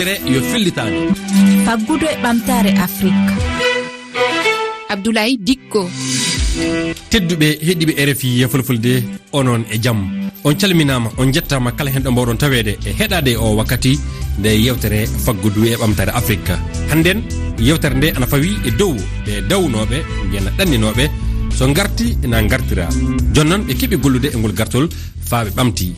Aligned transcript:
yewtere 0.00 0.32
yo 0.34 0.40
fillitande 0.40 1.12
faggudu 1.66 2.06
e 2.08 2.16
ɓamtare 2.22 2.70
afrique. 2.84 3.32
Abdoulaye 4.88 5.36
dikko. 5.38 5.90
Tedduɓe 7.10 7.48
heɗiɓe 7.66 7.92
rfi 8.08 8.28
yefolfolde 8.40 8.92
onon 9.32 9.62
e 9.70 9.76
jaam 9.82 10.00
on 10.44 10.54
calminama 10.56 11.10
on 11.18 11.32
jettama 11.32 11.72
kala 11.72 11.90
hen 11.90 12.02
ɗo 12.02 12.10
mbawɗon 12.12 12.36
tawede 12.38 12.78
e 12.86 12.90
heɗade 12.98 13.36
o 13.36 13.56
wakkati 13.56 13.98
nde 14.38 14.48
yewtere 14.64 15.06
faggudu 15.24 15.64
e 15.66 15.76
ɓamtare 15.76 16.12
afrique. 16.14 16.54
Hannden 16.90 17.20
yewtere 17.58 17.94
nde 17.94 18.12
ana 18.16 18.26
fawi 18.26 18.56
e 18.64 18.70
dow 18.70 18.94
ɓe 19.26 19.32
dawnoɓe 19.48 19.96
mbiyana 20.26 20.50
ɗanninoɓe 20.58 21.04
so 21.58 21.66
garti 21.74 22.16
ena 22.24 22.42
gartira 22.42 22.88
jonnon 23.34 23.62
ɓe 23.68 23.74
keeɓi 23.74 23.96
gollude 24.00 24.28
e 24.32 24.36
ngol 24.38 24.52
gartol 24.54 24.88
faaɓe 25.28 25.50
ɓamti. 25.56 25.92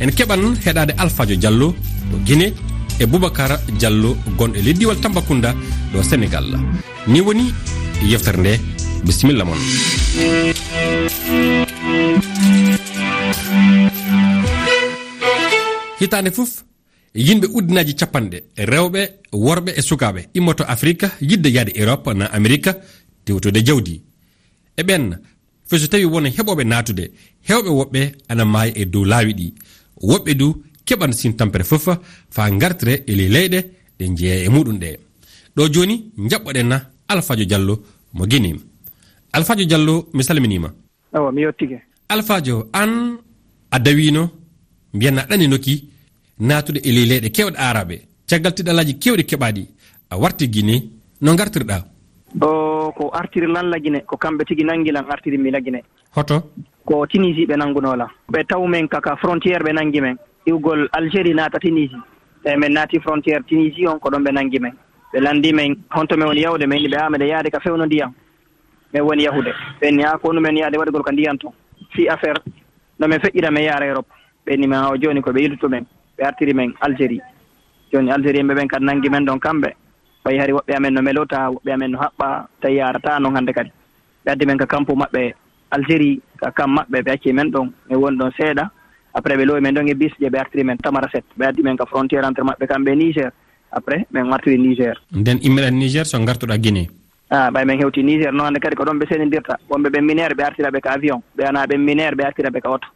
En 0.00 0.10
keɓan 0.10 0.56
heɗade 0.64 0.92
alphajo 0.98 1.36
diallo 1.36 1.74
to 2.10 2.16
guine 2.26 2.52
e 2.98 3.06
boubacar 3.06 3.60
diallo 3.78 4.16
gonɗo 4.38 4.56
e 4.58 4.62
leddiwal 4.62 5.00
tambacounda 5.00 5.54
ɗo 5.92 6.02
sénégal. 6.02 6.46
Ni 7.06 7.20
woni 7.20 7.52
yeftere 8.02 8.38
nde 8.38 8.60
bisimilla 9.04 9.44
moon 9.44 9.58
hitande 16.00 16.30
fof 16.30 16.64
yimɓe 17.14 17.46
uddinaji 17.52 17.94
capanɗe 17.94 18.38
rewɓe 18.56 19.00
worɓe 19.32 19.70
e 19.76 19.82
sukaɓe 19.82 20.20
e 20.20 20.28
immoto 20.34 20.64
afrique 20.64 21.06
yidde 21.20 21.48
yaade 21.48 21.72
europe 21.74 22.14
na 22.14 22.26
amérique 22.32 22.72
tewtude 23.24 23.62
jawdi. 23.66 24.02
E 24.76 24.82
ɓen 24.82 25.18
feso 25.68 25.86
tawi 25.86 26.04
wona 26.04 26.28
heɓoɓe 26.28 26.64
natude 26.64 27.10
hewɓe 27.48 27.68
woɓɓe 27.78 28.00
ana 28.28 28.44
maayi 28.44 28.72
e 28.76 28.84
dow 28.84 29.04
laawi 29.04 29.32
ɗi. 29.34 29.54
Woɓɓe 30.02 30.34
du 30.34 30.64
keɓan 30.86 31.12
sin 31.12 31.36
tampere 31.36 31.64
fof 31.64 31.88
fa 32.30 32.50
gartire 32.50 33.02
e 33.06 33.12
ley 33.14 33.28
leyɗe 33.28 33.58
ɗe 33.98 34.04
jeeya 34.16 34.44
e 34.44 34.48
muɗum 34.48 34.78
ɗe. 34.78 34.98
Ɗo 35.56 35.68
joni 35.72 36.12
jaɓɓoɗen 36.30 36.68
na 36.68 36.80
alphajo 37.08 37.44
diallo 37.44 37.74
mo 38.12 38.26
guinim 38.26 38.58
alphajo 39.32 39.64
diallo 39.64 40.08
mi 40.12 40.22
salminima. 40.22 40.72
Awa 41.12 41.32
mi 41.32 41.42
yettike 41.42 41.78
alphajo 42.08 42.68
an 42.72 43.18
a 43.70 43.78
dawino 43.78 44.30
mbiyanna 44.94 45.26
ɗaninoki 45.28 45.84
natude 46.40 46.80
e 46.82 46.90
ley 46.92 47.06
leyɗe 47.06 47.28
kewɗe 47.30 47.56
araɓe 47.58 47.96
caggal 48.28 48.54
tiɗalaji 48.54 48.98
kewɗe 48.98 49.22
keɓaɗi. 49.24 49.66
A 50.10 50.16
warti 50.18 50.48
guine 50.48 50.90
no 51.20 51.34
gartirɗa 51.34 51.84
o 52.40 52.92
ko 52.96 53.10
artiri 53.12 53.46
lalla 53.46 53.78
guine 53.78 54.00
ko 54.06 54.16
kamɓe 54.16 54.44
tigui 54.44 54.64
nanguilan 54.64 55.06
artiri 55.10 55.38
mila 55.38 55.60
guine 55.60 55.82
hoto? 56.14 56.50
Ko 56.84 57.06
tunisie 57.06 57.46
ɓe 57.46 57.56
nangunola 57.56 58.08
ɓe 58.28 58.44
taw 58.48 58.66
men 58.66 58.88
kaka 58.88 59.16
frontiére 59.16 59.64
ɓe 59.64 59.72
nangui 59.72 60.00
men. 60.00 60.16
iwgol 60.46 60.88
algérie 60.92 61.34
naata 61.34 61.58
tunisie. 61.58 61.98
E 62.44 62.56
min 62.56 62.72
naati 62.72 63.00
frontiére 63.00 63.42
tunisie 63.46 63.88
on 63.88 63.98
ko 63.98 64.10
ɗon 64.10 64.24
ɓe 64.24 64.32
nanngi 64.32 64.58
men. 64.60 64.72
Ɓe 65.12 65.20
lanndi 65.20 65.52
men 65.52 65.76
honto 65.90 66.16
min 66.16 66.26
woni 66.26 66.40
yawde 66.42 66.66
men 66.66 66.78
ɓe 66.82 66.96
haa 66.96 67.10
miɗe 67.10 67.26
yahde 67.28 67.50
ka 67.50 67.60
fewno 67.60 67.86
ndiyam. 67.86 68.12
Min 68.92 69.02
woni 69.02 69.24
yahude. 69.24 69.52
Ɓenni 69.80 70.02
haa 70.04 70.18
ko 70.18 70.28
onumen 70.28 70.56
yahde 70.56 70.76
waɗigol 70.78 71.02
ko 71.02 71.10
ndiyan 71.12 71.38
ton. 71.38 71.52
Si 71.94 72.08
affaire 72.08 72.40
no 72.98 73.08
min 73.08 73.18
feƴƴira 73.18 73.50
min 73.50 73.64
yaara 73.64 73.86
europe. 73.86 74.08
Ɓenni 74.46 74.66
men 74.68 74.84
o 74.84 74.96
jooni 74.96 75.20
koɓe 75.20 75.48
ɓe 75.48 75.68
men 75.68 75.86
ɓe 76.18 76.22
artiri 76.24 76.54
men 76.54 76.72
algérie. 76.80 77.20
Jooni 77.92 78.10
algérie 78.10 78.42
ɓe 78.42 78.54
ɓen 78.54 78.68
kadi 78.68 78.84
nanngi 78.84 79.08
men 79.10 79.24
ɗon 79.24 79.38
kamɓe. 79.38 79.72
Fayi 80.24 80.38
hari 80.38 80.52
woɓɓe 80.52 80.76
amen 80.76 80.94
no 80.94 81.02
melota 81.02 81.48
woɓɓe 81.50 81.72
amen 81.72 81.90
no 81.90 81.98
haɓɓa 81.98 82.46
tawi 82.60 82.76
yarata 82.76 83.18
noon 83.20 83.34
hannde 83.36 83.52
kadi. 83.52 83.70
Ɓe 84.24 84.30
addi 84.32 84.46
men 84.46 84.58
ka 84.58 84.66
campo 84.66 84.94
maɓɓe 84.94 85.34
algérie 85.70 86.20
ka 86.36 86.50
kam 86.50 86.74
maɓɓe 86.76 87.02
ɓe 87.02 87.10
acci 87.10 87.32
men 87.32 87.50
ɗon 87.50 87.72
min 87.88 87.98
woni 87.98 88.18
ɗon 88.18 88.30
seeɗa. 88.36 88.70
après 89.14 89.36
ɓe 89.36 89.44
lowi 89.44 89.60
men 89.60 89.74
ɗon 89.74 89.88
e 89.88 89.94
bis 89.94 90.12
je 90.20 90.28
ɓe 90.28 90.38
artiri 90.38 90.64
men 90.64 90.76
tamaraset 90.78 91.24
ɓe 91.38 91.46
addi 91.46 91.62
men 91.62 91.76
ka 91.76 91.86
frontiére 91.86 92.26
entre 92.26 92.42
maɓɓe 92.42 92.66
kamɓe 92.66 92.92
e 92.92 92.96
niger. 92.96 93.30
Après 93.70 94.06
min 94.12 94.24
martiri 94.24 94.58
niger. 94.58 95.00
Nden 95.12 95.38
immiɗan 95.42 95.78
niger 95.78 96.04
so 96.06 96.18
gartuɗa 96.18 96.58
guiné 96.58 96.88
a 97.30 97.46
ah, 97.46 97.50
ɓay 97.50 97.64
min 97.64 97.78
hewti 97.80 98.02
niger. 98.02 98.32
Noon 98.32 98.46
hannde 98.46 98.60
kadi 98.60 98.76
ko 98.76 98.84
ɗon 98.84 98.98
ɓe 98.98 99.06
senidirta 99.08 99.58
wonɓe 99.70 99.88
ɓen 99.90 100.04
minére 100.04 100.34
ɓe 100.34 100.42
artira 100.44 100.70
ɓe 100.70 100.80
ka 100.80 100.90
avion. 100.92 101.22
Ɓe 101.36 101.44
ana 101.48 101.66
ɓen 101.66 101.78
minére 101.80 102.14
ɓe 102.16 102.24
artira 102.24 102.50
ɓe 102.50 102.60
ka 102.60 102.70
oto. 102.70 102.88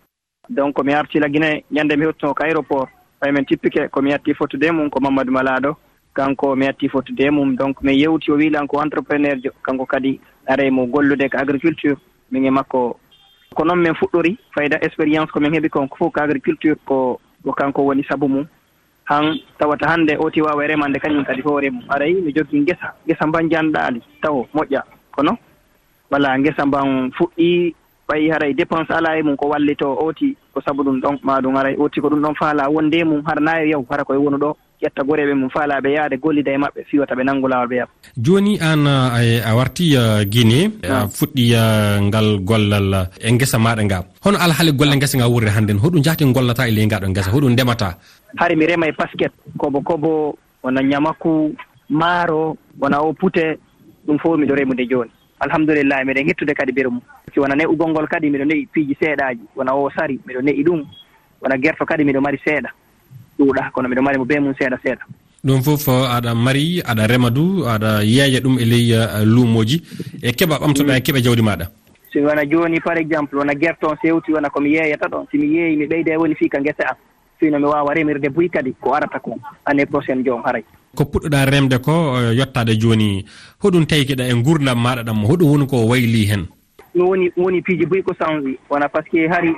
Donc 0.49 0.83
mi 0.85 0.93
artila 0.93 1.29
guiné 1.29 1.65
ñande 1.71 1.97
mi 1.97 2.05
hewtino 2.05 2.35
ko 2.35 2.43
aéroport. 2.45 2.89
Ɓay 3.21 3.33
min 3.33 3.45
tippike 3.45 3.89
komi 3.91 4.11
yatti 4.11 4.35
fottude 4.35 4.71
mum 4.73 4.91
ko 4.91 5.01
mamadou 5.01 5.33
malaɗo 5.33 5.77
kanko 6.15 6.57
mi 6.57 6.67
yatti 6.67 6.89
fottude 6.89 7.31
mum. 7.31 7.57
Donc 7.57 7.83
mi 7.83 7.97
yewti 7.97 8.31
o 8.31 8.37
wiilan 8.37 8.67
ko 8.67 8.81
entrepreneur 8.81 9.37
jo. 9.43 9.51
Kanko 9.63 9.87
kadi 9.87 10.21
are 10.47 10.71
mo 10.71 10.87
gollude 10.87 11.29
ko 11.31 11.39
agriculture. 11.39 11.97
Min 12.31 12.45
e 12.45 12.51
makko 12.51 12.97
ko 13.55 13.65
noon 13.65 13.81
min 13.83 13.95
fuɗɗori 13.95 14.37
fayda 14.55 14.79
expérience 14.83 15.31
komin 15.31 15.53
heeɓi 15.55 15.69
kon 15.71 15.89
fof 15.89 16.13
ko 16.13 16.21
agriculture 16.21 16.77
ko 16.85 17.21
ko 17.45 17.53
kanko 17.53 17.83
woni 17.83 18.05
sabu 18.05 18.29
mum. 18.29 18.47
Han 19.05 19.41
tawata 19.59 19.89
hannde 19.89 20.17
oti 20.19 20.43
wawa 20.43 20.65
e 20.65 20.69
remande 20.69 20.99
kañum 21.01 21.25
kadi 21.25 21.43
hoore 21.43 21.71
mum. 21.71 21.85
Arayi 21.89 22.21
mi 22.21 22.33
jogii 22.33 22.61
ngesa 22.61 22.95
ngesa 23.07 23.27
mban 23.27 23.49
janɗaali 23.51 24.03
taw 24.23 24.45
moƴƴa. 24.55 24.83
Kono 25.13 25.39
wala 26.11 26.39
ngesa 26.39 26.67
mban 26.67 27.11
fuɗɗi 27.17 27.75
ɓayi 28.09 28.31
haray 28.31 28.55
dépense 28.55 28.91
ala 28.91 29.19
e 29.19 29.23
mum 29.23 29.37
ko 29.37 29.49
wallito 29.49 29.97
oti 29.97 30.37
ko 30.53 30.61
sabu 30.61 30.83
ɗum 30.83 31.01
ɗon 31.01 31.19
maɗum 31.23 31.57
haray 31.57 31.77
oti 31.79 32.01
ko 32.01 32.09
ɗum 32.09 32.21
ɗon 32.21 32.35
faala 32.35 32.69
wonde 32.71 33.05
mum 33.05 33.23
hara 33.27 33.41
nayo 33.41 33.65
e 33.67 33.71
yaw 33.71 33.85
hara 33.91 34.05
koye 34.05 34.19
wonu 34.19 34.37
ɗo. 34.39 34.57
ƴetta 34.83 35.03
goreɓe 35.03 35.35
mum 35.35 35.51
faalaɓe 35.51 35.89
yaade 35.97 36.17
gollida 36.23 36.53
e 36.53 36.59
maɓɓe 36.59 36.81
fiwata 36.91 37.15
ɓe 37.15 37.25
nanngu 37.25 37.49
lawol 37.49 37.69
ɓe 37.69 37.77
yaɓa 37.81 37.93
joni 38.17 38.59
an 38.61 38.87
a 38.87 39.51
warti 39.57 39.97
guine 40.31 40.71
a 40.87 41.07
fuɗɗi 41.07 41.45
ngal 42.09 42.39
gollal 42.49 43.09
e 43.21 43.31
guesa 43.39 43.59
maɗa 43.59 43.83
nga 43.85 44.05
hono 44.25 44.39
alhaali 44.39 44.73
golle 44.73 44.99
guesa 44.99 45.19
nga 45.19 45.29
wurre 45.29 45.51
hannden 45.51 45.79
hoɗum 45.79 46.03
jahti 46.03 46.25
gollata 46.33 46.69
e 46.69 46.71
ley 46.71 46.87
ngaɗon 46.87 47.11
ngesa 47.11 47.31
hoɗum 47.31 47.53
ndemata? 47.53 47.99
Hari 48.37 48.57
mi 48.57 48.67
rema 48.67 48.87
e 48.87 48.93
basket 48.93 49.33
kobo 49.59 49.81
kobo 49.81 50.39
wona 50.63 50.81
ñamaku 50.83 51.55
maaro 51.91 52.57
wona 52.81 53.01
o 53.01 53.13
pute 53.13 53.59
ɗum 54.07 54.19
fof 54.19 54.39
miɗo 54.39 54.55
remude 54.55 54.87
joni 54.89 55.11
alhamdulillahi 55.41 56.05
miɗen 56.05 56.27
hettude 56.29 56.55
kadi 56.55 56.73
ɓeru 56.73 56.91
mum. 56.91 57.03
Si 57.33 57.41
wona 57.41 57.55
ne'ugol 57.55 57.91
ngol 57.91 58.09
kadi 58.09 58.31
miɗo 58.31 58.45
ne'i 58.45 58.67
piiji 58.67 58.95
seeɗaji 59.01 59.41
wona 59.57 59.75
o 59.75 59.91
sari 59.91 60.19
miɗo 60.27 60.43
ne'i 60.43 60.63
ɗum 60.65 60.85
wona 61.43 61.57
guerto 61.59 61.87
kadi 61.87 62.05
miɗo 62.05 62.21
mari 62.21 62.39
seeɗa. 62.45 62.71
ɗuuɗa 63.39 63.71
kono 63.73 63.89
mbiɗa 63.89 64.03
mari 64.03 64.19
mo 64.19 64.25
be 64.25 64.41
mum 64.41 64.55
seeɗa 64.59 64.79
seeɗa. 64.83 65.05
Ɗum 65.45 65.63
fof 65.63 65.89
uh, 65.89 66.11
aɗa 66.17 66.35
mari 66.35 66.83
aɗa 66.85 67.07
rema 67.07 67.31
du 67.31 67.65
aɗa 67.65 68.03
yeeya 68.03 68.41
ɗum 68.41 68.59
e 68.59 68.65
ley 68.65 68.93
uh, 68.95 69.25
luumoji. 69.25 69.83
E 70.23 70.33
keɓa 70.33 70.59
ɓamtoɗa 70.59 70.97
e 70.97 71.01
keɓe 71.01 71.23
jawdi 71.23 71.43
maɗa. 71.43 71.67
Somi 72.13 72.27
wona 72.27 72.45
jooni 72.45 72.81
par 72.81 72.99
exemple 72.99 73.39
wona 73.39 73.55
gerton 73.55 73.97
sewti 74.03 74.33
wona 74.33 74.51
komi 74.51 74.75
yeeyata 74.75 75.07
ɗon 75.09 75.27
somi 75.31 75.47
yeeyi 75.55 75.77
mi 75.77 75.87
ɓeyde 75.87 76.17
woni 76.19 76.35
fii 76.35 76.49
ka 76.49 76.59
ngese 76.61 76.83
am. 76.83 76.97
Fino 77.39 77.59
mi 77.59 77.65
waawa 77.67 77.95
remirde 77.95 78.29
buy 78.35 78.49
kadi 78.49 78.75
ko 78.81 78.95
arata 78.95 79.21
ko 79.21 79.39
année 79.65 79.87
prochaine 79.87 80.25
joom 80.25 80.43
haray. 80.45 80.65
Ko 80.97 81.05
puɗɗoɗa 81.05 81.45
remde 81.51 81.79
ko 81.79 81.93
uh, 82.19 82.35
yettade 82.35 82.75
jooni 82.81 83.25
hoɗum 83.63 83.87
tawi 83.87 84.07
e 84.09 84.35
gurdam 84.43 84.79
maɗa 84.83 85.03
ɗam 85.05 85.23
hoɗum 85.23 85.51
woni 85.51 85.67
ko 85.67 85.87
wayli 85.87 86.27
heen 86.27 86.47
ɗum 86.99 87.09
woni 87.09 87.31
woni 87.37 87.63
piiji 87.63 87.87
buy 87.87 88.03
ko 88.03 88.13
sanwi 88.19 88.59
wona 88.71 88.89
par 88.89 89.03
ce 89.05 89.11
que 89.11 89.29
hari 89.29 89.55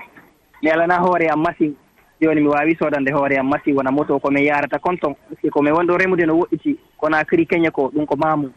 mi 0.62 0.68
alana 0.70 0.98
hoore 1.00 1.28
am 1.30 1.40
machine. 1.42 1.74
joni 2.20 2.40
mi 2.40 2.48
wawi 2.48 2.76
sodande 2.76 3.10
hoore 3.12 3.38
am 3.38 3.48
masi 3.48 3.72
wona 3.72 3.90
moto 3.90 4.18
komin 4.18 4.44
yarata 4.44 4.78
konton. 4.78 5.14
Si 5.40 5.50
komin 5.50 5.72
wonɗo 5.72 5.98
remude 5.98 6.26
no 6.26 6.34
woɗɗiti 6.40 6.76
kono 6.96 7.16
kiri 7.28 7.46
keña 7.46 7.70
ko 7.70 7.90
ɗum 7.94 8.06
ko 8.06 8.16
mamu 8.16 8.48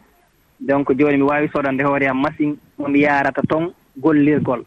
donc 0.60 0.88
joni 0.98 1.16
mi 1.16 1.22
wawi 1.22 1.48
sodande 1.52 1.82
hoore 1.82 2.06
am 2.08 2.20
masin 2.20 2.56
momi 2.78 3.00
yarata 3.00 3.42
ton 3.48 3.72
gollirgol. 3.96 4.64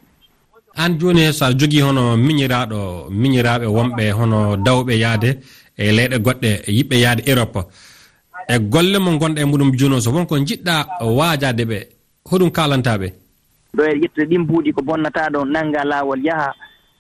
An 0.76 0.98
joni 1.00 1.34
sa 1.34 1.52
jogui 1.54 1.82
hono 1.82 2.18
miñiraɗo 2.18 3.10
miñiraɓe 3.12 3.66
wonɓe 3.66 4.12
hono 4.12 4.58
dawɓe 4.58 4.98
yaade 5.00 5.38
e 5.78 5.92
leyɗe 5.92 6.18
goɗɗe 6.20 6.50
yiɓɓe 6.68 7.00
yaade 7.00 7.22
europe. 7.30 7.60
E 8.50 8.60
golle 8.60 8.98
mo 9.00 9.18
gonɗa 9.18 9.42
e 9.42 9.46
muɗum 9.46 9.72
joni 9.78 9.96
o 9.96 10.00
so 10.00 10.12
wonko 10.12 10.38
jiɗɗa 10.40 10.88
waajade 11.18 11.64
ɓe 11.66 11.78
hoɗum 12.30 12.52
kalantaɓe 12.52 13.08
ɗo 13.78 13.84
e 13.86 13.94
ƴettude 14.02 14.26
ɗin 14.30 14.42
mbuuɗi 14.42 14.74
ko 14.74 14.82
bonnata 14.82 15.30
ɗo 15.30 15.46
nangga 15.46 15.84
lawol 15.84 16.22
yaaha 16.26 16.52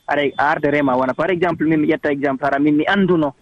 ara 0.07 0.23
arde 0.37 0.71
rema 0.71 0.95
wona 0.95 1.13
par 1.13 1.31
exemple 1.31 1.67
min 1.67 1.81
mi 1.81 1.87
ƴetta 1.87 2.11
exemple 2.11 2.45
hara 2.45 2.59
min 2.59 2.75
mi 2.75 2.85
annduno 2.87 3.33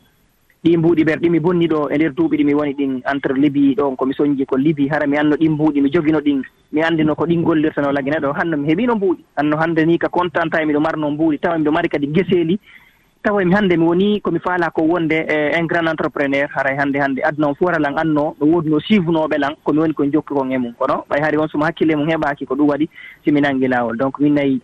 ɗi 0.66 0.78
mbuuɗi 0.78 1.04
ɓer 1.06 1.20
ɗi 1.20 1.30
mi 1.30 1.40
bonni 1.40 1.68
ɗo 1.68 1.90
e 1.92 1.96
nder 1.96 2.12
duuɓi 2.18 2.38
ɗi 2.38 2.44
mi 2.46 2.54
woni 2.56 2.74
ɗin 2.74 3.02
entre 3.12 3.34
libi 3.38 3.76
ɗon 3.76 3.96
komi 3.96 4.14
soñji 4.16 4.46
ko 4.46 4.58
libi. 4.58 4.90
Hara 4.90 5.06
mi 5.06 5.18
anno 5.18 5.36
ɗin 5.36 5.52
mbuuɗi 5.52 5.82
mi 5.82 5.92
jogino 5.94 6.20
ɗin. 6.20 6.42
Mi 6.72 6.82
anndino 6.82 7.14
ko 7.16 7.26
ɗin 7.28 7.44
gollirtano 7.44 7.92
lagine 7.92 8.18
ɗo. 8.18 8.34
Hanno 8.34 8.58
mi 8.58 8.68
heɓino 8.74 8.96
mbuuɗi. 8.96 9.24
Anno 9.38 9.58
hannde 9.58 9.86
ni 9.86 10.00
ka 10.00 10.10
contanta 10.10 10.62
e 10.62 10.66
miɗo 10.66 10.80
marno 10.82 11.12
mbuuɗi. 11.12 11.40
Tawa 11.40 11.60
miɗo 11.60 11.72
mari 11.72 11.88
kadi 11.90 12.08
geseeli. 12.08 12.60
Tawa 13.22 13.46
mi 13.46 13.54
hannde 13.54 13.78
mi 13.78 13.86
woni 13.86 14.22
komi 14.22 14.40
faala 14.40 14.72
ko 14.72 14.82
wonde 14.82 15.14
e 15.30 15.54
un 15.60 15.68
grand 15.68 15.88
entrepreneur. 15.88 16.50
Haray 16.50 16.74
e 16.74 16.80
hannde 16.80 16.98
hannde. 16.98 17.22
Aduna 17.22 17.48
on 17.50 17.56
fof 17.56 17.78
lan 17.78 18.00
anno 18.00 18.36
no 18.40 18.46
woodi 18.48 18.70
no 18.70 18.80
suivnoɓe 18.80 19.38
lan 19.38 19.54
komi 19.64 19.80
woni 19.82 19.94
komi 19.94 20.12
jokki 20.12 20.34
kon 20.34 20.52
e 20.52 20.58
mum. 20.58 20.74
Kono? 20.74 21.06
Ɓay 21.08 21.22
hari 21.22 21.38
on 21.38 21.48
suma 21.48 21.68
hakkille 21.68 21.96
mum 21.96 22.10
heɓaki 22.10 22.48
ko 22.48 22.56
ɗum 22.56 22.70
waɗi 22.70 22.90
simi 23.24 23.40
nangi 23.40 23.68
laawol. 23.68 23.98
Donc 23.98 24.20
min 24.20 24.34
nayi 24.34 24.60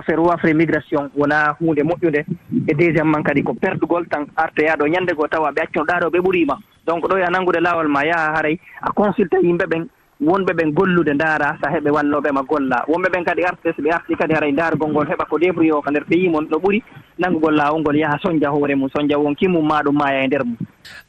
affaire 0.00 0.20
wafre 0.20 0.54
migration 0.54 1.10
wona 1.16 1.54
hunde 1.60 1.82
moƴƴude 1.82 2.24
e 2.66 2.72
deuxiéme 2.74 3.10
man 3.12 3.22
kadi 3.22 3.42
ko 3.42 3.54
perdugol 3.54 4.08
tan 4.08 4.26
artoyaɗo 4.36 4.88
ñande 4.88 5.14
goo 5.14 5.28
tawa 5.28 5.52
ɓe 5.52 5.62
accuno 5.62 5.84
ɗaɗo 5.86 6.10
ɓe 6.10 6.18
ɓuurima 6.20 6.56
donc 6.86 7.04
ɗo 7.08 7.18
ya 7.18 7.30
nanngude 7.30 7.60
laawol 7.60 7.88
ma 7.88 8.04
yaha 8.04 8.34
haray 8.36 8.58
a 8.82 8.90
consulta 8.92 9.38
yimɓe 9.38 9.66
ɓen 9.66 9.86
wonɓe 10.20 10.52
ɓen 10.52 10.72
gollude 10.72 11.12
ndaara 11.14 11.56
so 11.60 11.66
heɓe 11.70 11.90
wallooɓe 11.90 12.30
ma 12.32 12.42
golla. 12.42 12.84
Wonɓe 12.88 13.08
ɓen 13.12 13.24
kadi 13.24 13.42
arte 13.44 13.72
so 13.76 13.82
ɓe 13.82 13.90
arti 13.92 14.14
kadi 14.16 14.34
haray 14.34 14.52
ndaargol 14.52 14.90
ngol 14.90 15.06
heɓa 15.08 15.24
ko 15.28 15.38
débrouillé 15.38 15.72
o 15.72 15.82
ko 15.82 15.90
nder 15.90 16.04
pays 16.04 16.28
mon 16.28 16.44
no 16.50 16.58
ɓuri 16.58 16.82
nanngugol 17.18 17.54
laawol 17.56 17.80
ngol 17.80 17.96
yaha 17.96 18.18
soñdia 18.22 18.50
hoore 18.50 18.74
mum 18.76 18.88
soñdia 18.92 19.18
won 19.18 19.34
mum 19.48 19.66
maa 19.66 19.82
ɗum 19.82 19.96
maaya 19.96 20.24
e 20.24 20.26
nder 20.26 20.44
mum. 20.44 20.56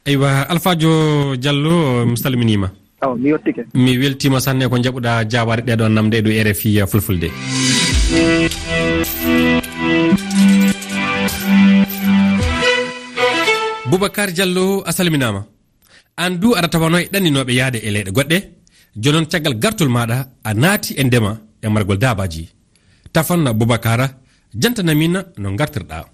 Eywa 0.06 0.48
alphadio 0.48 1.36
diallo 1.36 2.06
mi 2.06 2.16
salminima. 2.16 2.70
Aw 3.02 3.14
mi 3.16 3.28
yettike 3.30 3.66
mi 3.74 3.98
weltima 3.98 4.40
sanne 4.40 4.68
ko 4.68 4.76
jaɓuɗa 4.78 5.28
jaabade 5.28 5.62
ɗeɗon 5.66 5.92
namde 5.92 6.14
e 6.18 6.22
ɗo 6.22 6.30
rfi 6.50 6.80
fulfulde. 6.86 7.28
boubacar 14.02 14.32
diallo 14.34 14.82
a 14.84 14.90
salminama. 14.90 15.46
An 16.18 16.30
du 16.40 16.54
aɗa 16.58 16.68
tawano 16.68 16.98
e 16.98 17.06
ɗanninoɓe 17.12 17.52
yahde 17.54 17.78
e 17.78 17.90
leyɗe 17.94 18.10
goɗɗe. 18.16 18.38
Jonon 19.02 19.26
caggal 19.30 19.54
gartol 19.62 19.88
maɗa 19.88 20.16
a 20.44 20.54
naati 20.54 20.94
e 20.98 21.04
ndema 21.04 21.38
e 21.62 21.68
margol 21.68 21.98
dabaji 21.98 22.48
tafanno 23.12 23.54
boubacara 23.54 24.06
jantanamina 24.60 25.20
no 25.38 25.50
gartirɗa 25.56 26.04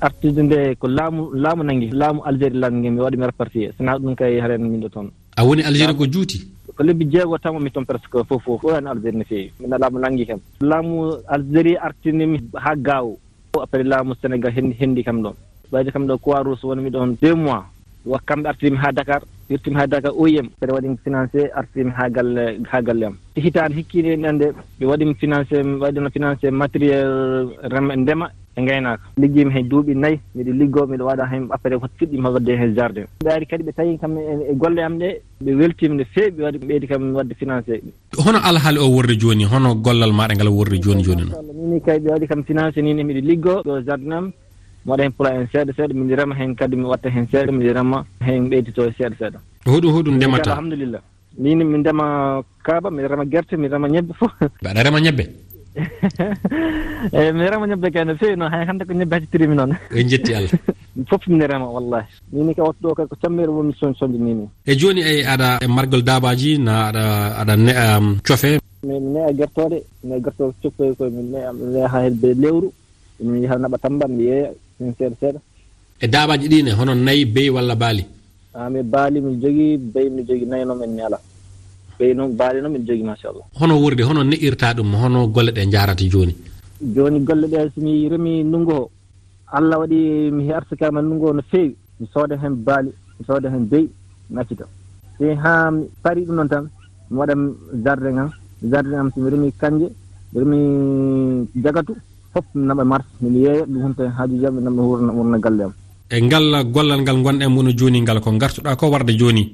artude 0.00 0.42
nde 0.42 0.74
ko 0.78 0.86
laamu 0.88 1.30
laamu 1.34 1.62
nangi 1.64 1.88
laamu 2.00 2.20
algérie 2.28 2.58
laamu 2.60 2.78
mi 2.90 3.00
waɗi 3.00 3.16
mi 3.16 3.26
repartie 3.26 3.72
sona 3.78 3.98
ɗum 3.98 4.14
kay 4.16 4.40
haren 4.40 4.58
minɗo 4.62 4.88
toon. 4.88 5.08
A 5.36 5.44
woni 5.44 5.62
algérie 5.62 5.94
ko 5.96 6.06
juuti? 6.06 6.38
Ko 6.76 6.82
lebbi 6.82 7.04
jeego 7.10 7.38
tammami 7.38 7.70
toon 7.70 7.84
presque 7.86 8.24
fof 8.28 8.42
fof 8.44 8.60
ɓurani 8.62 8.88
algérie 8.88 9.18
no 9.18 9.24
feewi. 9.24 9.52
Mina 9.60 9.78
laamu 9.78 9.98
nangi 9.98 10.26
kam. 10.26 10.40
Laamu 10.60 11.14
algérie 11.28 11.78
artinimi 11.78 12.38
ha 12.54 12.74
gaaw 12.76 13.16
après 13.62 13.84
laamu 13.84 14.14
sénégal 14.20 14.52
hendi 14.56 14.76
henndi 14.80 15.04
kam 15.04 15.22
ɗon 15.22 15.34
ɓayde 15.72 15.90
kam 15.92 16.06
ɗo 16.06 16.18
croix 16.18 16.62
wonmi 16.62 16.90
ɗon 16.90 17.16
deux 17.22 17.34
mois. 17.36 17.64
Wa 18.06 18.18
kamɓe 18.26 18.48
artirimi 18.48 18.78
ha 18.78 18.92
dakar 18.92 19.22
irtimi 19.50 19.76
ha 19.76 19.86
dakar 19.86 20.12
oyem 20.16 20.46
mbeɗa 20.56 20.74
waɗimi 20.74 20.96
financé 21.04 21.50
artirimi 21.54 21.92
ha 21.98 22.08
galle 22.08 22.44
ha 22.70 22.80
galle 22.82 23.04
am. 23.06 23.16
Te 23.34 23.40
hitaande 23.40 23.74
hikkiide 23.76 24.12
en 24.14 24.38
ɓe 24.38 24.86
waɗimi 24.86 25.14
financé 25.14 25.62
waɗino 25.62 26.10
financé 26.10 26.50
matériel 26.50 27.48
rema 27.72 27.94
e 27.94 27.96
ndema 27.96 28.26
e 28.56 28.62
gaynaka 28.66 29.02
liggimi 29.18 29.52
hen 29.54 29.68
duuɓi 29.68 29.94
nayyi 29.94 30.20
miɗo 30.34 30.52
liggo 30.60 30.86
miɗo 30.86 31.02
e 31.04 31.08
waɗa 31.10 31.26
hen 31.32 31.48
après 31.50 31.74
hoto 31.74 31.92
fuɗɗima 31.98 32.30
wadde 32.30 32.52
hen 32.60 32.74
jardin. 32.76 33.06
Ɓe 33.24 33.30
ari 33.32 33.46
kadi 33.46 33.64
ɓe 33.64 33.72
tawi 33.76 33.98
kam 33.98 34.16
e, 34.18 34.22
e 34.50 34.54
golle 34.54 34.78
am 34.82 34.98
ɗe 34.98 35.08
ɓe 35.44 35.50
weltima 35.58 35.94
no 35.94 36.04
fewi 36.14 36.30
ɓe 36.30 36.42
waɗi 36.42 36.58
ɓeydi 36.58 36.86
kam 36.88 37.14
wadde 37.14 37.34
financé 37.34 37.82
hono 38.24 38.38
alhaali 38.42 38.78
o 38.78 38.88
worde 38.88 39.14
joni 39.20 39.44
hono 39.44 39.74
gollal 39.74 40.12
maɗa 40.12 40.34
ngal 40.34 40.48
worde 40.48 40.78
joni 40.82 41.02
joni 41.02 41.22
noon? 41.26 41.46
Mini 41.54 41.80
kay 41.80 41.98
ɓe 41.98 42.08
waɗi 42.10 42.26
kam 42.28 42.42
financé 42.44 42.82
nini 42.82 43.04
miɗo 43.04 43.20
liggo 43.28 43.62
ɗo 43.66 43.82
jardin 43.86 44.12
am 44.12 44.32
mi 44.84 44.90
waɗa 44.90 45.02
heen 45.02 45.12
plan 45.12 45.34
en 45.40 45.46
seeɗa 45.52 45.72
seeɗa 45.76 45.94
mi 45.94 46.14
rema 46.14 46.34
heen 46.34 46.54
kadi 46.54 46.76
mi 46.76 46.84
watta 46.84 47.08
heen 47.10 47.26
seeɗa 47.32 47.52
mi 47.52 47.72
rema 47.72 48.04
heen 48.26 48.48
ɓeydito 48.50 48.82
e 48.88 48.92
seeɗa 48.98 49.16
seeɗa. 49.20 49.38
Hoɗum 49.66 49.92
hoɗum 49.94 50.14
ndemata 50.16 50.50
alhamdulillah 50.52 51.00
mini 51.38 51.64
mi 51.64 51.78
ndema 51.78 52.42
kaaba 52.62 52.90
mi 52.90 53.02
rema 53.02 53.24
guerte 53.24 53.56
mi 53.56 53.68
rema 53.68 53.88
ñebbe 53.88 54.12
fof 54.18 54.32
mbaɗa 54.62 54.82
rema 54.82 55.00
ñebbe? 55.00 55.24
Eyi 57.12 57.32
mi 57.32 57.46
rema 57.50 57.66
ñebbe 57.66 57.90
kay 57.94 58.04
no 58.04 58.16
feewi 58.16 58.36
noon 58.36 58.50
hay 58.52 58.66
hannde 58.66 58.84
ko 58.84 58.92
ñebbe 58.92 59.14
haccitirimi 59.16 59.54
noon. 59.54 59.72
En 59.94 60.08
jetti 60.08 60.34
allah. 60.34 60.50
Fof 61.08 61.22
mine 61.28 61.46
rema 61.46 61.66
wallahi. 61.70 62.06
Mini 62.32 62.54
ka 62.54 62.62
wattu 62.64 62.82
ɗo 62.88 62.94
kay 62.94 63.06
ko 63.06 63.16
cammere 63.22 63.48
woni 63.48 63.72
soñ 63.80 63.94
soñde 63.94 64.18
mini 64.18 64.48
e 64.66 64.74
jooni 64.76 65.00
e 65.00 65.22
aɗa 65.24 65.58
e 65.62 65.66
margol 65.66 66.02
dabaji 66.02 66.58
na 66.58 66.88
aɗa 66.90 67.02
aɗa 67.40 67.54
ne'a 67.56 67.98
um, 67.98 68.18
cofe. 68.26 68.58
Min 68.82 69.12
ne'a 69.14 69.32
gertoɗe 69.32 69.78
ne 70.04 70.14
gertoɗe 70.24 70.52
coppoy 70.62 70.94
koye 70.98 71.10
mi 71.10 71.22
ne'a 71.32 71.52
mi 71.52 71.64
ne'a 71.74 71.88
ha 71.88 71.98
hedde 72.04 72.34
lewru 72.34 72.72
mi 73.20 73.40
yaha 73.44 73.56
naɓa 73.58 73.78
tamba 73.78 74.08
mi 74.08 74.24
yeeya. 74.24 74.50
min 74.80 74.92
seeɗa 74.98 75.16
seeɗa. 75.20 75.40
E 76.00 76.06
daaɓaji 76.12 76.46
ɗine 76.52 76.70
hono 76.78 76.92
nayi 76.94 77.24
beyi 77.34 77.50
walla 77.56 77.74
baali? 77.82 78.04
A 78.54 78.68
mi 78.70 78.82
baali 78.82 79.20
mi 79.20 79.36
jogii 79.42 79.76
beyi 79.94 80.10
mi 80.10 80.22
jogii 80.28 80.46
nayi 80.50 80.64
noon 80.64 80.82
en 80.84 80.90
mi 80.96 81.02
alaa 81.06 81.20
beyi 81.98 82.14
noon 82.14 82.30
baali 82.40 82.60
noon 82.62 82.72
min 82.72 82.84
jogii 82.86 83.04
machallah. 83.10 83.44
Hono 83.60 83.74
wurde 83.82 84.02
hono 84.08 84.22
ne'irta 84.24 84.74
ɗum 84.76 84.90
hono 85.02 85.26
golle 85.34 85.50
ɗe 85.56 85.62
jarata 85.72 86.04
jooni? 86.12 86.34
Jooni 86.94 87.20
golle 87.28 87.46
ɗe 87.52 87.58
somi 87.74 88.08
remi 88.08 88.42
ndunngu 88.44 88.72
o. 88.72 88.90
Allah 89.52 89.78
waɗi 89.82 90.30
mi 90.36 90.50
arsikama 90.52 91.00
ndunngu 91.02 91.26
o 91.30 91.32
no 91.32 91.42
feewi. 91.50 91.76
Mi 92.00 92.06
sooda 92.12 92.34
heen 92.42 92.54
baali 92.66 92.90
mi 93.18 93.22
sooda 93.28 93.48
heen 93.52 93.64
beyi 93.72 93.88
mi 94.30 94.40
accita. 94.40 94.64
Si 95.18 95.24
haa 95.42 95.70
mi 95.70 95.82
parii 96.02 96.24
ɗum 96.26 96.34
noon 96.36 96.48
tan 96.48 96.64
mi 97.10 97.16
waɗa 97.20 97.34
jardin 97.84 98.18
am. 98.18 98.30
Jardin 98.72 98.94
am 99.00 99.10
somi 99.14 99.30
remi 99.30 99.52
kannje 99.60 99.88
remi 100.34 100.58
jagatu 101.64 101.92
foof 102.32 102.46
naɓa 102.54 102.84
mars 102.84 103.06
mbiɗa 103.20 103.38
yeeya 103.46 103.64
ɗum 103.66 103.82
honta 103.82 104.02
haaju 104.16 104.36
jam 104.42 104.54
ɓe 104.56 104.60
naɓa 104.62 104.82
wurna 104.88 105.12
wurna 105.12 105.38
galle 105.38 105.62
am. 105.64 105.72
E 106.10 106.16
ngal 106.22 106.46
gollal 106.74 107.00
ngal 107.02 107.18
gonɗen 107.24 107.54
wona 107.56 107.70
e 107.70 107.76
joni 107.78 108.00
ngal 108.00 108.20
ko 108.20 108.30
gartuɗa 108.32 108.76
ko 108.76 108.90
warde 108.90 109.12
joni 109.18 109.44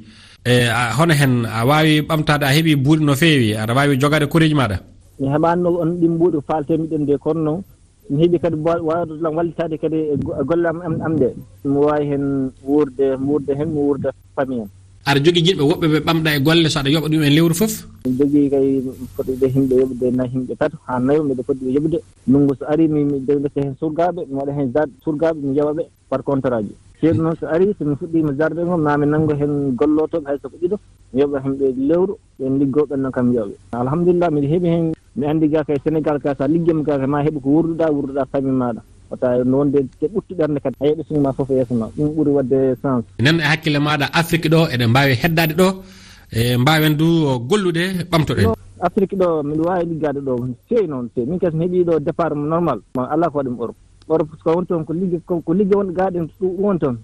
e 0.47 0.53
hono 0.99 1.13
hen 1.15 1.45
a 1.45 1.67
wawi 1.67 2.01
ɓamtade 2.09 2.45
a 2.47 2.53
heeɓi 2.55 2.77
buuɗi 2.85 3.05
no 3.05 3.15
feewi 3.15 3.55
aɗa 3.57 3.73
wawi 3.75 3.99
jogade 4.01 4.27
koreji 4.29 4.55
maɗa 4.55 4.77
mi 5.21 5.27
heɓanno 5.29 5.69
on 5.83 5.91
ɗin 6.01 6.13
mbuuɗi 6.15 6.39
faltemiɗen 6.47 7.03
nde 7.03 7.19
kono 7.19 7.41
noon 7.47 7.61
mi 8.11 8.17
heeɓi 8.23 8.39
kadi 8.39 8.57
wawdotlam 8.89 9.35
wallitade 9.37 9.77
kadi 9.83 9.97
e 10.13 10.17
golle 10.49 10.67
am 10.69 10.81
am 11.07 11.15
ɗe 11.21 11.29
mi 11.65 11.77
wawi 11.87 12.05
hen 12.11 12.25
wurde 12.63 13.07
wurde 13.27 13.53
hen 13.59 13.69
mi 13.75 13.81
wurda 13.87 14.11
famille 14.37 14.63
am. 14.63 14.71
aɗa 15.09 15.21
jogui 15.25 15.43
jiɗɓe 15.47 15.63
woɓɓe 15.71 15.87
ɓe 15.93 15.99
ɓamɗa 16.07 16.31
e 16.37 16.41
golle 16.47 16.69
so 16.69 16.79
aɗa 16.81 16.91
yoɓa 16.91 17.09
ɗum 17.09 17.23
en 17.23 17.35
lewru 17.37 17.55
foof 17.55 17.75
mi 18.07 18.13
jogii 18.19 18.51
kay 18.51 18.67
fotɓe 19.17 19.47
himɓe 19.55 19.75
yoɓude 19.81 20.07
nayi 20.17 20.31
himɓe 20.35 20.55
tato 20.59 20.77
ha 20.87 20.99
nayo 20.99 21.23
mbiɗa 21.25 21.43
foti 21.47 21.63
ɓe 21.65 21.71
yoɓude 21.77 21.99
ndunngu 22.27 22.55
so 22.59 22.65
ari 22.67 22.89
mi 22.89 23.21
deke 23.27 23.61
hen 23.65 23.75
surgaɓe 23.81 24.21
mi 24.29 24.35
waɗa 24.35 24.53
hen 24.59 24.73
jade 24.75 24.93
surgaɓe 25.05 25.39
mi 25.43 25.55
yewaɓe 25.57 25.83
par 26.11 26.23
contrat 26.25 26.63
ji 26.67 26.75
ceeɗu 27.01 27.23
noon 27.23 27.37
so 27.41 27.47
ari 27.47 27.71
somi 27.79 27.95
fuɗɗima 27.95 28.33
jarde 28.39 28.61
ngom 28.67 28.83
mami 28.83 29.07
mi 29.07 29.35
hen 29.41 29.77
gollotoɓe 29.79 30.27
hay 30.27 30.39
soko 30.43 30.57
ɗiɗo 30.63 30.77
mi 31.13 31.21
yoɓa 31.21 31.39
himɓe 31.45 31.65
e 31.71 31.75
lewru 31.89 32.15
ɓen 32.41 32.59
liggoo 32.59 32.87
ɓen 32.91 33.11
kam 33.15 33.33
yoɓe 33.33 33.55
alhamdulillah 33.73 34.31
miɗa 34.31 34.49
heeɓi 34.53 34.69
hen 34.75 34.93
mi 35.15 35.27
andi 35.27 35.49
ga 35.49 35.63
kay 35.65 35.77
e 35.77 35.83
sénégal 35.85 36.19
ka 36.19 36.35
sa 36.35 36.45
a 36.45 36.49
ga 36.49 36.99
ka 36.99 37.07
ma 37.07 37.23
heɓi 37.23 37.39
ko 37.41 37.49
wurduɗa 37.55 37.93
wurduɗa 37.95 38.27
famille 38.27 38.59
maɗa 38.59 38.83
wata 39.11 39.45
noon 39.45 39.71
de 39.73 39.81
te 40.01 40.07
ɓurti 40.09 40.35
ɓernde 40.35 40.61
kadi 40.61 40.77
a 40.81 40.87
yeɗosingo 40.87 41.21
ma 41.21 41.33
foof 41.33 41.51
e 41.51 41.55
yeeso 41.55 41.75
ma. 41.75 41.87
Ɗum 41.97 42.09
ɓuuri 42.15 42.31
wadde 42.37 42.59
sens. 42.83 43.05
Nan 43.19 43.41
e 43.41 43.43
hakkille 43.43 43.79
maɗa 43.79 44.07
afrique 44.13 44.49
ɗo 44.49 44.69
eɗen 44.75 44.89
mbawi 44.91 45.15
heddade 45.23 45.55
ɗo 45.55 45.69
e 46.33 46.57
mbawen 46.57 46.97
du 46.97 47.07
gollude 47.49 47.85
ɓamtoɗen. 48.11 48.55
Afrique 48.81 49.17
ɗo 49.17 49.43
miɗa 49.43 49.63
wawi 49.69 49.85
liggade 49.87 50.21
ɗo 50.21 50.33
fewi 50.69 50.87
noon 50.89 51.09
feewi 51.15 51.29
min 51.31 51.39
kasi 51.39 51.57
mi 51.57 51.65
heeɓi 51.67 51.85
ɗo 51.85 51.99
départ 52.01 52.35
normal 52.35 52.79
ma 52.95 53.09
ala 53.13 53.31
ko 53.31 53.39
waɗi 53.39 53.51
europe. 53.59 53.77
Europe 54.09 54.31
ko 54.45 54.51
woni 54.55 54.67
toon 54.67 54.85
ko 54.85 54.93
ligge 54.93 55.19
ko 55.27 55.53
ligge 55.55 55.75
wonɗo 55.75 55.93
gaɗen 55.93 56.29
woni 56.41 56.79
toon. 56.79 56.99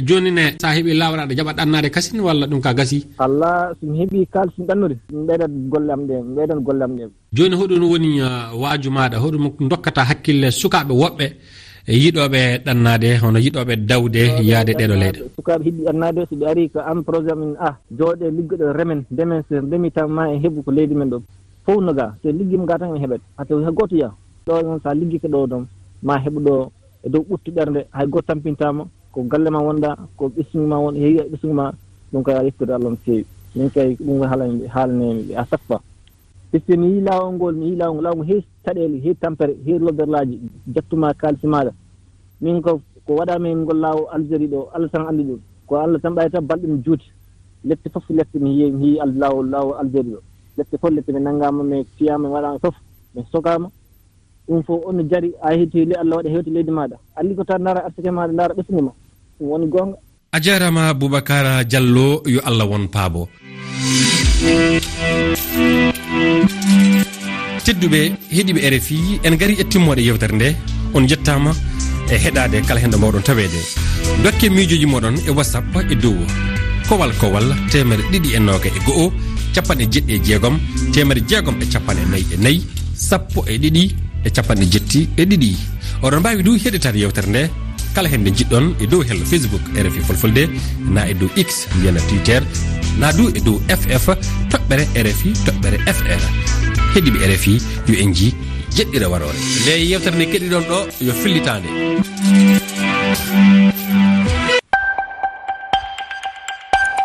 joni 0.00 0.30
ne 0.30 0.44
sa 0.60 0.68
heeɓi 0.74 0.94
lawra 0.94 1.22
aɗa 1.24 1.34
jaɓa 1.36 1.52
ɗannade 1.58 1.90
kasine 1.90 2.20
walla 2.22 2.46
ɗum 2.46 2.60
ka 2.60 2.72
gasi? 2.74 3.04
Allah 3.18 3.72
somi 3.80 3.98
heeɓi 4.00 4.26
kalis 4.32 4.54
mi 4.58 4.64
ɗannude 4.66 4.96
mi 5.12 5.26
ɓeydat 5.26 5.50
golle 5.68 5.90
am 5.92 6.02
ɗe 6.08 6.14
mi 6.22 6.34
ɓeydat 6.36 6.58
golle 6.66 6.82
am 6.84 6.92
ɗe 6.96 7.04
joni 7.32 7.54
hoɗum 7.56 7.84
woni 7.90 8.20
uh, 8.22 8.52
waaju 8.62 8.90
maɗa 8.90 9.16
hoɗum 9.18 9.68
dokkata 9.68 10.02
hakkille 10.04 10.50
sukaɓe 10.50 10.92
woɓɓe 10.94 11.26
e 11.86 11.94
yiɗoɓe 12.02 12.40
ɗannade 12.64 13.18
hono 13.22 13.38
yiɗoɓe 13.38 13.74
dawde 13.88 14.22
yaade 14.50 14.72
ɗeɗo 14.78 14.94
leyɗe. 15.02 15.18
Sukaɓe 15.36 15.62
hiɗi 15.64 15.80
ɗannade 15.86 16.20
soɓe 16.30 16.44
ari 16.50 16.68
ko 16.70 16.78
an 16.80 17.02
projet 17.04 17.34
min 17.36 17.54
a 17.58 17.66
ah, 17.68 17.74
jooɗe 17.98 18.30
liggoɗo 18.30 18.72
remen 18.72 19.04
ndemen 19.10 19.42
so 19.48 19.60
ndemi 19.60 19.90
tan 19.90 20.08
ma 20.10 20.30
e 20.32 20.38
heeɓu 20.38 20.62
ko 20.64 20.70
leydi 20.70 20.94
men 20.94 21.10
ɗo. 21.10 21.22
Fof 21.66 21.80
no 21.82 21.92
ga 21.92 22.14
so 22.22 22.28
liggima 22.30 22.64
ga 22.66 22.78
tan 22.78 22.94
en 22.96 23.02
heɓat 23.02 23.20
hato 23.38 23.64
ha 23.64 23.70
goto 23.70 23.96
yaa 23.96 24.12
ɗo 24.46 24.62
noon 24.62 24.80
sa 24.82 24.94
liggike 24.94 25.28
ɗo 25.28 25.46
ɗon 25.46 25.66
ma 26.02 26.18
heɓu 26.18 26.40
ɗo 26.40 26.70
e 27.04 27.08
dow 27.10 27.22
ɓuttu 27.28 27.50
ɓernde 27.52 27.86
hay 27.90 28.06
goto 28.06 28.26
tampintama 28.26 28.84
ko 29.12 29.22
galle 29.22 29.50
ma 29.50 29.60
wonɗa 29.60 29.96
ko 30.16 30.28
ɓesguma 30.28 30.76
won 30.84 30.94
heewi 30.96 31.18
e 31.20 31.28
ɓesguma 31.32 31.72
ɗum 32.12 32.22
kay 32.24 32.34
a 32.36 32.42
yettude 32.44 32.70
allah 32.74 32.90
no 32.90 32.96
feewi 32.96 33.24
min 33.54 33.70
kay 33.70 33.96
ɗum 34.00 34.22
haalani 34.30 34.66
haalanemi 34.66 35.34
à 35.36 35.44
chaque 35.50 35.62
fois 35.68 35.80
par 36.52 36.76
mi 36.78 36.86
yi 36.94 37.00
lawol 37.00 37.34
ngol 37.34 37.54
mi 37.54 37.66
yi 37.70 37.76
lawol 37.76 37.94
ngol 37.94 38.02
lawol 38.04 38.16
ngol 38.18 38.26
heewi 38.28 38.44
caɗele 38.64 38.96
heewi 39.04 39.16
tampere 39.16 39.54
heewi 39.64 39.78
lobberlaji 39.84 40.40
jattuma 40.74 41.14
kaalisi 41.14 41.46
maɗa 41.46 41.72
min 42.40 42.60
ko 42.62 42.80
ko 43.06 43.14
waɗami 43.18 43.48
hen 43.48 43.58
ngol 43.62 43.78
laawo 43.80 44.02
algérie 44.14 44.48
ɗo 44.48 44.68
allah 44.74 44.90
tan 44.90 45.06
andi 45.08 45.22
ɗum. 45.24 45.40
Ko 45.66 45.76
allah 45.76 46.00
tan 46.00 46.14
ɓayi 46.14 46.30
tan 46.30 46.42
balɗe 46.46 46.66
mi 46.66 46.82
juuti. 46.84 47.06
Lette 47.64 47.88
foof 47.92 48.04
lette 48.10 48.34
mi 48.38 48.50
yeewi 48.58 48.76
mi 48.76 48.86
yii 48.86 49.00
lawol 49.18 49.46
lawol 49.50 49.76
algérie 49.80 50.12
ɗo. 50.14 50.20
Lette 50.58 50.76
fof 50.80 50.90
lette 50.90 51.08
mi 51.12 51.20
nanggama 51.20 51.62
mi 51.64 51.84
fiyama 51.96 52.28
mi 52.28 52.34
waɗama 52.34 52.58
foof 52.58 52.74
mi 53.14 53.22
sokama 53.32 53.68
ɗum 54.48 54.62
fof 54.62 54.86
onno 54.86 55.02
jaari 55.08 55.32
a 55.42 55.50
heeti 55.56 55.94
allah 55.94 56.16
waɗa 56.16 56.30
hewti 56.30 56.50
leydi 56.50 56.70
maɗa 56.70 56.96
andi 57.16 57.34
ko 57.34 57.42
dara 57.44 57.80
artike 57.86 58.10
maɗa 58.10 58.32
dara 58.36 58.54
ɓesgu 58.54 58.82
ma. 58.82 58.92
ɗum 59.42 59.50
woni 59.50 59.66
gonga. 59.66 59.96
A 60.32 60.40
jarama 60.40 60.94
boubacara 60.94 61.64
diallo 61.64 62.22
yo 62.26 62.40
allah 62.44 62.66
won 62.66 62.88
paabo. 62.88 63.28
Tedduɓe 67.64 68.00
heeɗiɓe 68.30 68.60
e 68.66 68.68
rfi 68.70 68.96
en 69.22 69.36
gari 69.36 69.54
e 69.60 69.64
timmode 69.64 70.02
yewtere 70.02 70.34
nde 70.34 70.48
on 70.94 71.06
jettama 71.06 71.52
e 72.10 72.14
heɗade 72.16 72.62
kala 72.66 72.80
hen 72.80 72.90
ɗo 72.90 72.98
mbawɗon 72.98 73.22
tawede. 73.22 73.60
Dokke 74.22 74.46
miijoji 74.50 74.86
moɗon 74.86 75.16
e 75.28 75.30
whatsapp 75.30 75.74
e 75.90 75.94
dow. 75.94 76.16
Kowal 76.88 77.12
kowal 77.20 77.46
temere 77.70 78.02
ɗiɗi 78.10 78.34
e 78.36 78.38
noga 78.38 78.68
e 78.68 78.80
go'o 78.86 79.12
capanɗe 79.54 79.84
jeɗɗi 79.92 80.12
e 80.14 80.18
jeegom 80.24 80.56
temere 80.92 81.20
jeegom 81.28 81.56
e 81.62 81.66
capanɗe 81.72 82.02
nayyi 82.10 82.26
e 82.34 82.36
nayyi 82.36 82.60
sappo 82.94 83.44
e 83.46 83.58
ɗiɗi 83.62 83.82
e 84.24 84.28
capanɗe 84.30 84.64
jetti 84.72 85.08
e 85.16 85.22
ɗiɗi. 85.24 85.50
Oɗon 86.02 86.20
mbawi 86.20 86.42
du 86.42 86.58
heɗitade 86.58 86.98
yewtere 86.98 87.28
nde 87.28 87.42
kala 87.94 88.08
hen 88.08 88.20
nde 88.20 88.30
jiɗɗon 88.36 88.66
e 88.82 88.86
dow 88.86 89.02
hello 89.08 89.24
facebook 89.24 89.64
rfi 89.84 90.00
folfolde 90.08 90.42
na 90.94 91.08
e 91.10 91.14
dow 91.14 91.28
x 91.36 91.66
mbiyana 91.76 92.00
twitter 92.08 92.42
na 92.98 93.12
du 93.12 93.28
e 93.34 93.40
dow 93.40 93.60
ff 93.68 94.06
toɓɓere 94.50 94.84
rfi 95.06 95.28
toɓɓere 95.46 95.78
fr 95.96 96.20
heeɗiɓe 96.94 97.18
rfi 97.32 97.52
yo 97.88 97.94
en 98.02 98.12
ji 98.14 98.34
jeɗɗira 98.76 99.08
warore. 99.12 99.38
Nde 99.62 99.72
yewtere 99.90 100.16
nde 100.16 100.26
keɗiɗon 100.32 100.64
ɗo 100.70 100.78
yo 101.06 101.12
fillitande. 101.22 101.68